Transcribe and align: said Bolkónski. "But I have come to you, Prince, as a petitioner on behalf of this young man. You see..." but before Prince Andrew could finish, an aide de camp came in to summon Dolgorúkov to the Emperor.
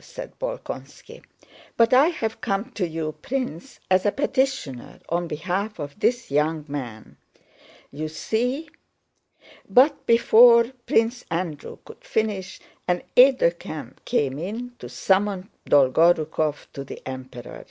said 0.00 0.38
Bolkónski. 0.38 1.24
"But 1.76 1.92
I 1.92 2.06
have 2.06 2.40
come 2.40 2.70
to 2.74 2.86
you, 2.86 3.16
Prince, 3.20 3.80
as 3.90 4.06
a 4.06 4.12
petitioner 4.12 5.00
on 5.08 5.26
behalf 5.26 5.80
of 5.80 5.98
this 5.98 6.30
young 6.30 6.64
man. 6.68 7.16
You 7.90 8.06
see..." 8.06 8.68
but 9.68 10.06
before 10.06 10.66
Prince 10.86 11.24
Andrew 11.32 11.78
could 11.84 12.04
finish, 12.04 12.60
an 12.86 13.02
aide 13.16 13.38
de 13.38 13.50
camp 13.50 14.04
came 14.04 14.38
in 14.38 14.70
to 14.78 14.88
summon 14.88 15.50
Dolgorúkov 15.68 16.68
to 16.74 16.84
the 16.84 17.02
Emperor. 17.04 17.66